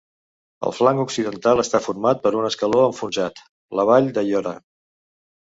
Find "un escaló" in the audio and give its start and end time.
2.39-2.81